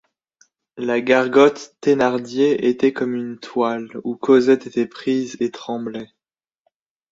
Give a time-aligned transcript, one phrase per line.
[0.77, 6.09] La gargote Thénardier était comme une toile où Cosette était prise et tremblait.